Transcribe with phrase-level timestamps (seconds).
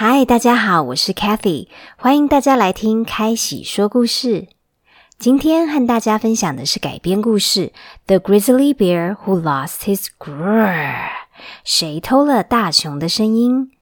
[0.00, 4.46] 嗨，大家好，我是 Kathy，欢迎大家来听开喜说故事。
[5.18, 7.66] 今天和大家分享的是改编故事
[8.06, 10.68] 《The Grizzly Bear Who Lost His Grrr》，
[11.64, 13.72] 谁偷了大熊的声音？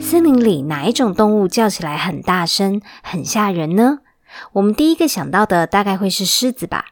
[0.00, 4.00] 森林里哪一种动物叫起来很大声、很吓人呢？
[4.52, 6.86] 我们第一个想到的大概会是狮子吧。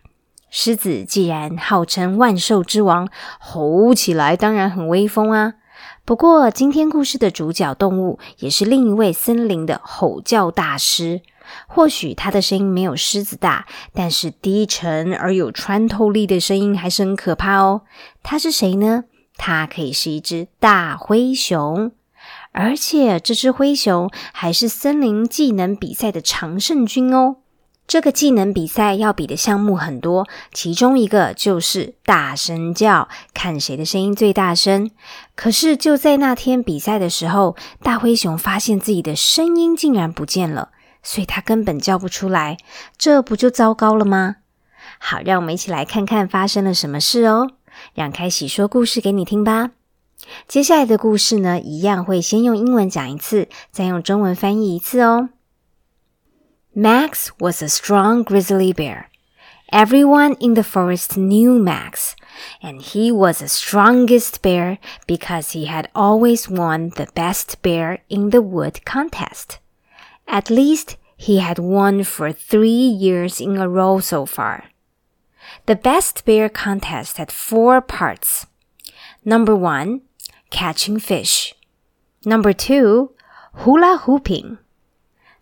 [0.51, 5.55] 狮子既然号称万兽之王，吼起来当然很威风啊。
[6.05, 11.21] 不过，今天故事的主角动物也是另一位森林的吼叫大师。
[11.67, 17.83] 或许它的声音没有狮子大，但是低沉而有穿透力的声音还是很可怕哦。
[18.23, 19.05] 它是谁呢？
[19.37, 21.93] 它可以是一只大灰熊。
[22.59, 27.37] 而且这只灰熊还是森林技能比赛的常胜军哦。
[27.87, 34.91] 这个技能比赛要比的项目很多，其中一个就是大声叫，看谁的声音最大声。
[35.35, 40.71] 可是就在那天比赛的时候，大灰熊发现自己的声音竟然不见了，
[41.03, 42.57] 所以它根本叫不出来。
[42.97, 44.37] 这不就糟糕了吗？
[44.99, 47.51] 好，让我们一起来看看发生了什么事哦。
[47.93, 49.73] 让开喜说故事给你听吧。
[50.48, 55.30] 接下来的故事呢，一样会先用英文讲一次，再用中文翻译一次哦。
[56.76, 59.06] Max was a strong grizzly bear.
[59.72, 62.14] Everyone in the forest knew Max,
[62.62, 68.32] and he was the strongest bear because he had always won the best bear in
[68.32, 69.60] the wood contest.
[70.28, 74.66] At least he had won for three years in a row so far.
[75.66, 78.46] The best bear contest had four parts.
[79.24, 80.02] Number one,
[80.51, 81.55] catching fish.
[82.25, 83.13] Number two,
[83.55, 84.59] hula hooping.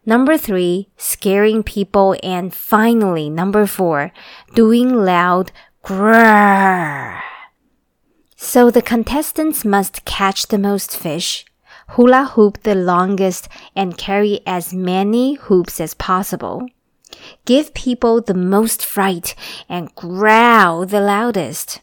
[0.07, 2.17] Number three, scaring people.
[2.23, 4.13] And finally, number four,
[4.55, 5.51] doing loud
[5.83, 7.21] grrr.
[8.37, 11.47] So the contestants must catch the most fish,
[11.91, 16.67] hula hoop the longest, and carry as many hoops as possible.
[17.47, 19.35] Give people the most fright
[19.69, 21.81] and growl the loudest.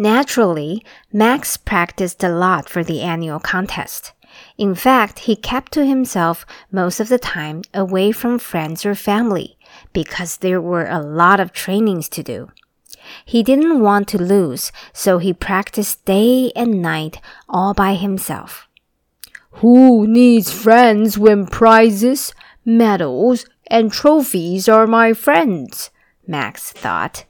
[0.00, 4.14] Naturally, Max practiced a lot for the annual contest.
[4.56, 9.58] In fact, he kept to himself most of the time away from friends or family
[9.92, 12.50] because there were a lot of trainings to do.
[13.26, 18.68] He didn't want to lose, so he practiced day and night all by himself.
[19.60, 22.32] Who needs friends when prizes,
[22.64, 25.90] medals, and trophies are my friends?
[26.26, 27.26] Max thought.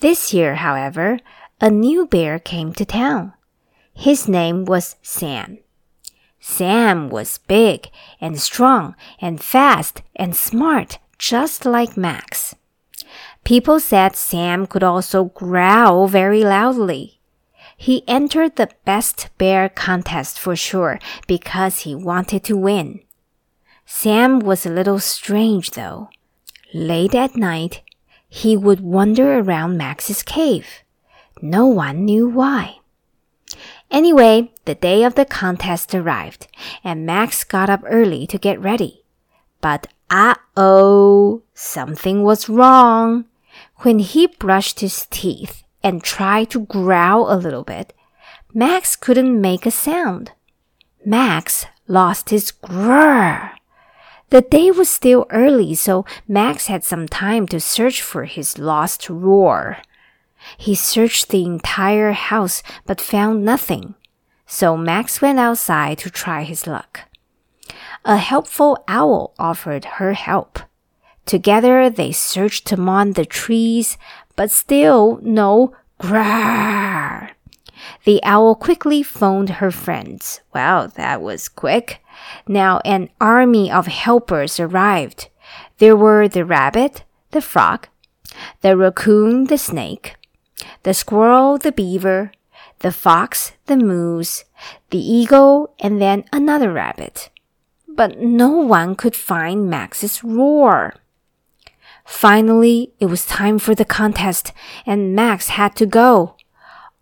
[0.00, 1.18] This year, however,
[1.60, 3.32] a new bear came to town.
[3.94, 5.58] His name was Sam.
[6.40, 7.88] Sam was big
[8.20, 12.54] and strong and fast and smart, just like Max.
[13.42, 17.18] People said Sam could also growl very loudly.
[17.76, 23.00] He entered the best bear contest for sure because he wanted to win.
[23.84, 26.08] Sam was a little strange though.
[26.72, 27.82] Late at night,
[28.28, 30.66] he would wander around Max's cave.
[31.40, 32.78] No one knew why.
[33.90, 36.46] Anyway, the day of the contest arrived,
[36.84, 39.04] and Max got up early to get ready.
[39.60, 43.24] But uh oh, something was wrong.
[43.78, 47.94] When he brushed his teeth and tried to growl a little bit,
[48.52, 50.32] Max couldn't make a sound.
[51.04, 53.52] Max lost his grrr.
[54.30, 59.08] The day was still early, so Max had some time to search for his lost
[59.08, 59.78] roar.
[60.56, 63.94] He searched the entire house but found nothing.
[64.46, 67.00] So Max went outside to try his luck.
[68.04, 70.60] A helpful owl offered her help.
[71.26, 73.98] Together they searched among the trees,
[74.36, 77.30] but still no grrr.
[78.04, 80.40] The owl quickly phoned her friends.
[80.54, 82.02] Wow, that was quick.
[82.46, 85.28] Now an army of helpers arrived.
[85.78, 87.88] There were the rabbit, the frog,
[88.62, 90.16] the raccoon, the snake,
[90.82, 92.32] the squirrel, the beaver,
[92.80, 94.44] the fox, the moose,
[94.90, 97.30] the eagle, and then another rabbit.
[97.86, 100.94] But no one could find Max's roar.
[102.04, 104.52] Finally, it was time for the contest,
[104.86, 106.36] and Max had to go.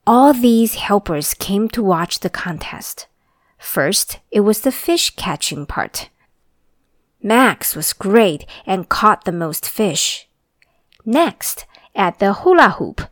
[0.06, 3.06] All these helpers came to watch the contest.
[3.58, 6.08] First, it was the fish catching part.
[7.22, 10.28] Max was great and caught the most fish.
[11.04, 13.02] Next, at the hula hoop,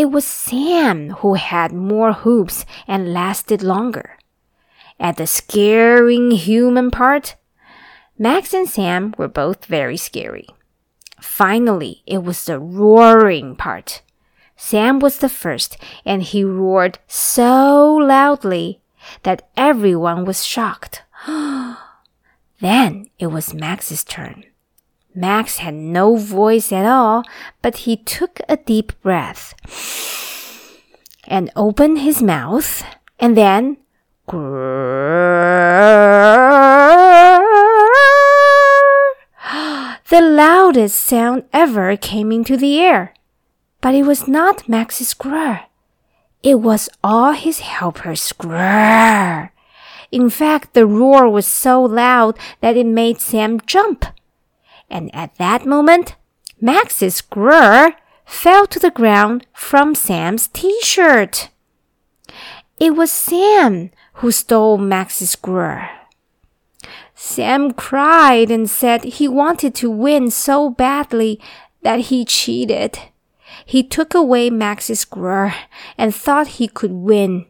[0.00, 4.16] it was Sam who had more hoops and lasted longer.
[4.98, 7.36] At the scaring human part,
[8.18, 10.46] Max and Sam were both very scary.
[11.20, 14.00] Finally, it was the roaring part.
[14.56, 15.76] Sam was the first,
[16.06, 18.80] and he roared so loudly
[19.22, 21.02] that everyone was shocked.
[22.60, 24.44] then it was Max's turn.
[25.14, 27.24] Max had no voice at all,
[27.62, 29.54] but he took a deep breath
[31.26, 32.84] and opened his mouth,
[33.18, 33.76] and then
[40.08, 43.12] the loudest sound ever came into the air.
[43.80, 45.64] But it was not Max's grr.
[46.42, 49.50] It was all his helpers' grr.
[50.12, 54.04] In fact, the roar was so loud that it made Sam jump.
[54.90, 56.16] And at that moment,
[56.60, 57.94] Max's grr
[58.26, 61.48] fell to the ground from Sam's t-shirt.
[62.78, 65.88] It was Sam who stole Max's grr.
[67.14, 71.40] Sam cried and said he wanted to win so badly
[71.82, 72.98] that he cheated.
[73.64, 75.54] He took away Max's grr
[75.96, 77.46] and thought he could win.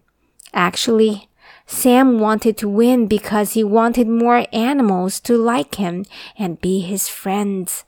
[0.53, 1.30] Actually,
[1.71, 6.05] Sam wanted to win because he wanted more animals to like him
[6.37, 7.85] and be his friends.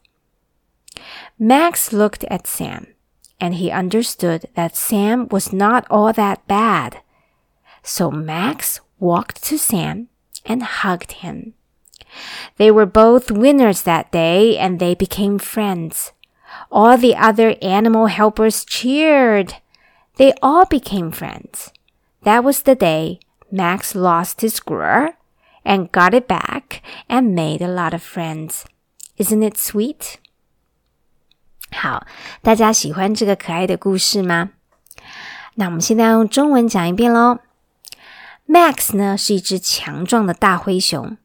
[1.37, 2.87] Max looked at Sam
[3.41, 7.01] and he understood that Sam was not all that bad.
[7.83, 10.09] So Max walked to Sam
[10.47, 11.55] and hugged him.
[12.59, 16.13] They were both winners that day and they became friends.
[16.71, 19.57] All the other animal helpers cheered.
[20.19, 21.73] They all became friends.
[22.23, 23.19] That was the day
[23.52, 25.14] Max lost his grr
[25.64, 28.64] and got it back and made a lot of friends.
[29.18, 30.16] Isn't it sweet?
[31.72, 32.06] 好，
[32.42, 34.52] 大家喜欢这个可爱的故事吗？
[35.56, 37.40] 那我们现在用中文讲一遍喽。
[38.48, 41.18] Max 呢是一只强壮的大灰熊，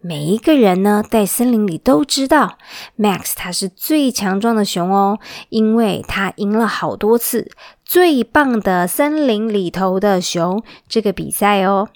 [0.00, 2.56] 每一个人呢在森林里都知道
[2.96, 5.18] ，Max 他是最强壮的熊哦，
[5.50, 7.50] 因为他赢了好多次
[7.84, 11.88] 最棒的森林里头的熊这个比赛哦。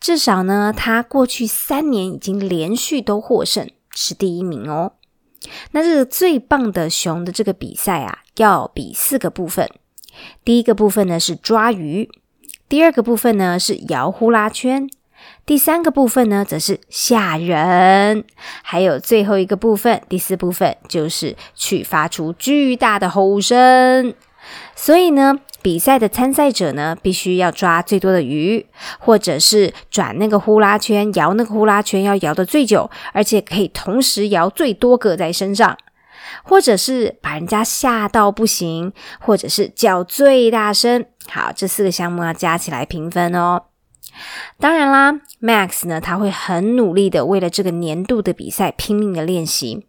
[0.00, 4.92] 至少呢，他过去三年已经连续都获胜，是第一名哦。
[5.70, 9.70] 那这个最棒的熊的这个比赛啊，要比四个部分。
[10.44, 12.10] 第一个部分呢是抓鱼，
[12.68, 14.88] 第二个部分呢是摇呼啦圈。
[15.46, 18.24] 第三个部分呢，则是吓人；
[18.62, 24.12] 还有最后一个部分，第四部分就是去发出巨大的吼声。
[24.74, 28.66] 所以呢，比赛的参赛者呢，必须要抓最多的鱼，
[28.98, 35.78] 或者是转那个呼啦圈，摇那个呼啦圈要摇的最久，而且可以同时摇最多个在身上，
[36.42, 41.06] 或者是把人家吓到不行，或者是叫最大声。
[41.28, 43.62] 好，这四个项目要加起来评分哦。
[44.58, 49.86] 当然啦，Max 呢，他会很努力的为了这个年度的比赛拼命的练习。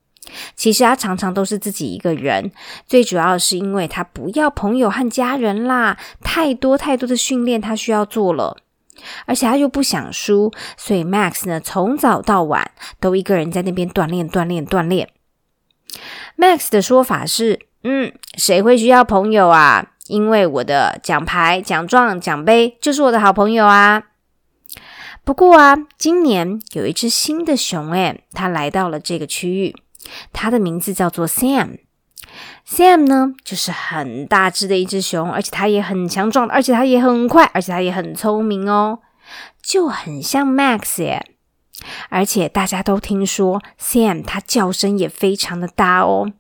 [0.58, 2.52] 其实他常常都是自己一个人，
[2.86, 8.58] 最主要的是因为他不要朋友和家人啦，太多太多的训练他需要做了，
[9.26, 15.08] 而且他又不想输，所以 Max 呢从早到晚都一个人在那边锻炼锻炼锻炼。
[16.38, 19.92] Max 的说法是：嗯，谁会需要朋友啊？
[20.08, 24.04] 因为我的奖牌、奖状、奖杯就是我的好朋友啊。
[25.28, 29.76] 不过啊，今年有一只新的熊，诶，它来到了这个区域。
[30.32, 31.80] 它的名字叫做 Sam。
[32.66, 39.00] Sam 呢，就是很大只的一只熊，而且它也很强壮，而且它也很快，而且它也很聪明哦，
[39.62, 41.22] 就很像 Max 耶。
[42.08, 46.32] 而且大家都听说 Sam 它叫声也非常的大哦。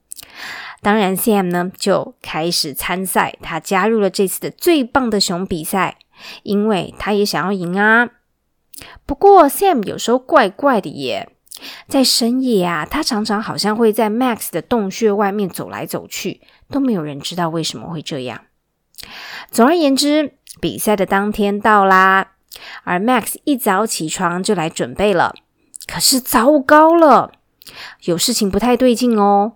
[0.82, 5.98] 当然，Sam 呢就开始参赛，他加入了这次的最棒的熊比赛，
[6.44, 8.12] 因为他也想要赢啊。
[9.05, 11.29] 不过，Sam 有时候怪怪的耶，
[11.88, 18.41] 在深夜啊，他常常好像会在 Max 的洞穴外面走来走去，都没有人知道为什么会这样。
[19.50, 22.31] 总而言之，比赛的当天到啦，
[22.84, 25.34] 而 Max 一早起床就来准备了。
[25.88, 27.31] 可是糟糕了，
[28.03, 29.53] 有事情不太对劲哦。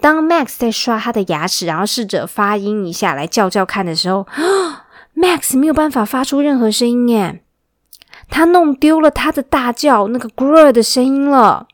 [0.00, 4.26] 当 Max 在刷他的牙齿，然后试着发音一下来叫叫看的时候，
[5.14, 7.42] Max 没有办法发出任何声音耶。
[8.34, 11.68] 他弄丢了他的大叫那个 grr 的声音了。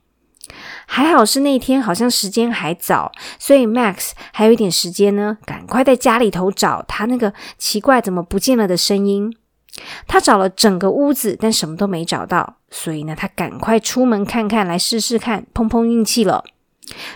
[0.86, 9.34] 还好是那天好像时间还早，所以 Max 还有一点时间呢，赶快在家里头找他那个奇怪怎么不见了的声音。
[10.06, 16.44] 他找了整个屋子，但什么都没找到，所以呢，他赶快出门看看，来试试看，碰碰运气了。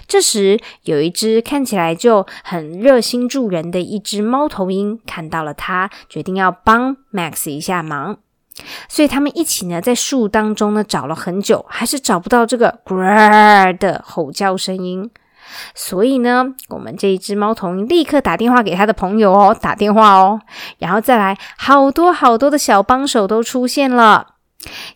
[0.09, 8.21] 这时，有一只看起来就很热心助人的一只猫头鹰看到了他，决定要帮 Max 一下忙。
[8.89, 15.11] 所以他们一起呢，在树当中呢找了很久，还是找不到这个 “grr” 的吼叫声音。
[15.75, 20.41] 所以呢，我们这一只猫头鹰立刻打电话给他的朋友哦，打电话哦，
[20.79, 24.29] 然后再来，好多好多的小帮手都出现了。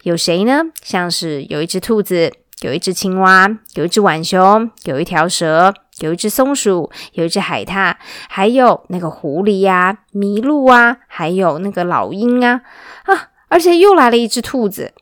[0.03, 0.63] 有谁呢？
[0.83, 7.95] 像是有一只兔子，有一只青蛙，有一只浣熊，有一条蛇，有一只松鼠，有一只海獭，
[8.29, 12.63] 还有那个狐狸呀、麋鹿啊，还有那个老鹰啊
[13.05, 13.29] 啊！
[13.49, 14.93] 而且又来了一只兔子。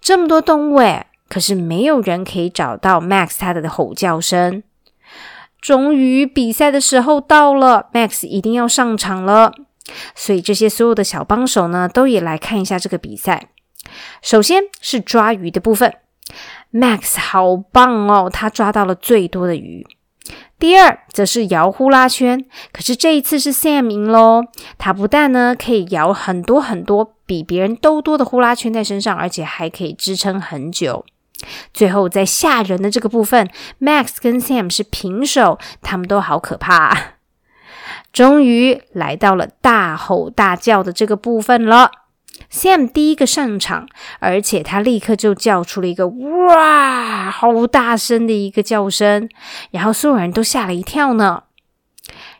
[0.00, 4.62] 这么多动物诶，可是没有人可以找到 Max 他的吼叫声。
[5.60, 9.52] 终于比赛的时候到了，Max 一定要上场了。
[10.14, 13.48] 所以这些所有的小帮手呢，都也来看一下这个比赛。
[14.20, 15.94] 首先是抓鱼的部分
[16.72, 19.86] ，Max 好棒哦，他抓到了最多的鱼。
[20.62, 24.44] 第二则是摇呼啦圈，可是这一次是 Sam 赢喽。
[24.78, 31.04] 他不但呢可以摇很多很多比别人都多的呼啦圈在身上，而且还可以支撑很久。
[31.74, 33.50] 最后在吓人的这个部分
[33.80, 36.96] ，Max 跟 Sam 是平手，他们都好可怕。
[38.12, 41.90] 终于来到了大吼大叫的这个部分了。
[42.52, 43.88] Sam 第一个上场，
[44.20, 46.06] 而且他立刻就叫出了一个
[46.46, 49.28] “哇”，好大声的一个叫声，
[49.70, 51.44] 然后所有人都吓了一跳呢。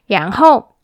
[0.07, 0.77] 然后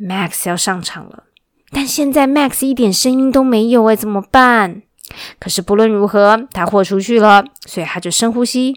[0.00, 1.22] Max 要上场了，
[1.70, 4.82] 但现在 Max 一点声音都没有，哎，怎么办？
[5.38, 8.74] 可是不论如何，他豁出去了，所以他就深呼吸，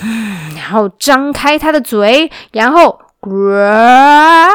[0.00, 2.98] 嗯，然后张开他的嘴，然后。
[3.22, 4.48] 哇！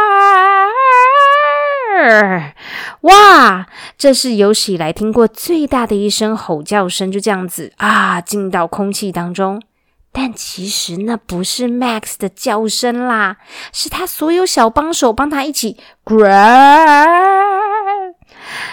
[3.02, 9.62] 哇这是有史以来听过最大的一声吼叫声，就这样子啊，进到空气当中。
[10.12, 13.38] 但其实那不是 Max 的叫声啦，
[13.72, 17.06] 是他所有小帮手帮他一起 g r a。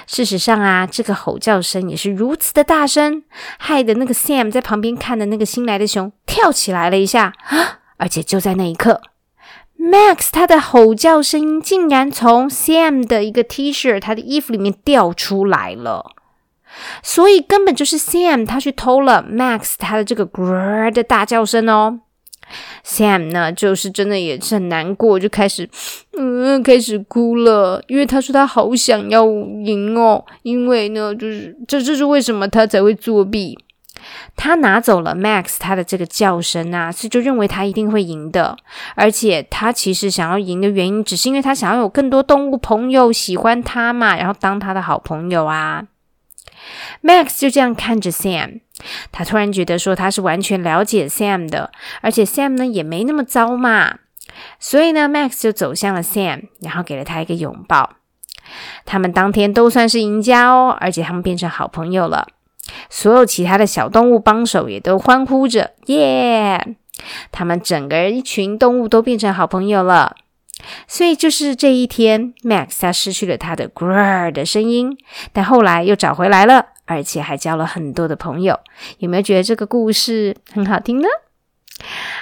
[0.07, 3.25] 事实上啊，这个吼叫声也是如此的大声，
[3.59, 7.35] 害得那个 Sam 在旁边看的那个新来的熊跳起来了一下，
[7.99, 9.03] 而且就在那一刻。
[9.85, 16.13] Max 他的吼叫声音竟然从 Sam 的一个 T 恤、他的衣服里面掉出来了，
[17.03, 22.01] 所以根本就是 Sam 他去偷了 Max 他的这个 gr 的大叫声哦。
[22.85, 25.69] Sam 呢，就是真的也是很难过，就开始
[26.17, 33.59] 嗯开始哭了，因为他说他好想要赢哦，因为呢，就是这这是为什么他才会作弊。
[34.37, 38.57] 他拿走了 Max 他的这个叫声啊，所以就认为他一定会赢的，
[38.95, 45.85] 而且他其实想要赢的原因，只是因为他想要有更多动物朋友喜欢他嘛，然后当他的好朋友啊。
[47.03, 48.61] Max 就这样看着 Sam，
[49.13, 51.71] 他突然觉得说他是完全了解 Sam 的，
[52.01, 53.99] 而且 Sam 呢也没那么糟嘛，
[54.59, 57.97] 所以呢，Max 就走向了 Sam，然后给了他一个拥抱。
[58.87, 62.29] 他们当天都算是赢家哦，而且他们变成好朋友了。
[62.89, 66.77] 所有其他的小动物帮手也都欢呼着，耶！
[67.31, 70.17] 他们整个人一群动物都变成好朋友了。
[70.87, 74.97] 所以就是这一天，Max 他失去了他的 grr 的声音，
[75.33, 78.59] 但后来又找回来了，而且还交了很多的朋友。
[78.99, 81.09] 有没有觉得这个故事很好听呢？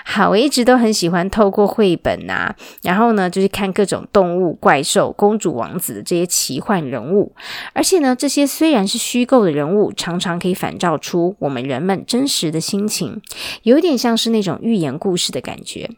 [0.04, 7.32] 好，我一直都很喜欢透过绘本啊，然后呢，就是看各种动物、怪兽、公主、王子的这些奇幻人物。
[7.72, 13.20] 而且呢，这些虽然是虚构的人物，常常可以反照出我们人们真实的心情，
[13.62, 15.88] 有点像是那种寓言故事的感觉。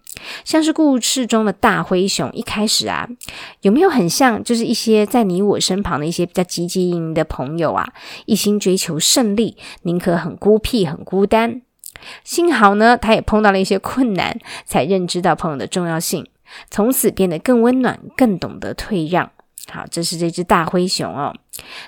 [0.44, 3.08] 像是故事中的大灰熊，一开始啊，
[3.62, 7.92] 有没有很像，就是一些在你我身旁的一些比较积极营的朋友啊，
[8.26, 11.62] 一心追求胜利，宁可很孤僻、很孤单。
[12.22, 16.28] 幸好呢，他也碰到了一些困难，才认知到朋友的重要性，
[16.70, 19.30] 从此变得更温暖，更懂得退让。
[19.72, 21.34] 好，这是这只大灰熊哦。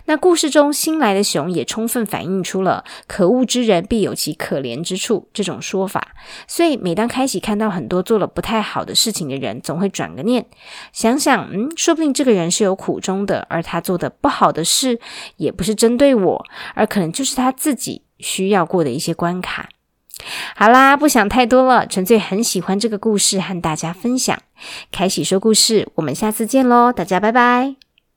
[0.07, 6.15] 那故事中新来的熊也充分反映出了“可恶之人必有其可怜之处”这种说法。
[6.49, 10.47] 所以，每当开启看到很多做了不太好的事情的人，总会转个念，
[10.95, 14.99] 想想，嗯，说不定这个人是有苦衷的，而他做的不好的事，
[15.37, 19.69] 也不是针对我，而可能就是他自己需要过的一些关卡。
[20.55, 24.39] 好啦，不想太多了，纯粹很喜欢这个故事，和大家分享。
[24.91, 27.86] 开始说故事，我们下次见喽，大家拜拜。